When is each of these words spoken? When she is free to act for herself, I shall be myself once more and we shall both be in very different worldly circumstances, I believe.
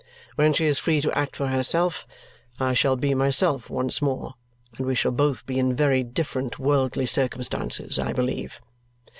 When 0.33 0.51
she 0.53 0.65
is 0.65 0.79
free 0.79 0.99
to 1.01 1.15
act 1.15 1.35
for 1.35 1.45
herself, 1.49 2.07
I 2.59 2.73
shall 2.73 2.95
be 2.95 3.13
myself 3.13 3.69
once 3.69 4.01
more 4.01 4.33
and 4.75 4.87
we 4.87 4.95
shall 4.95 5.11
both 5.11 5.45
be 5.45 5.59
in 5.59 5.75
very 5.75 6.01
different 6.03 6.57
worldly 6.57 7.05
circumstances, 7.05 7.99
I 7.99 8.11
believe. 8.11 8.59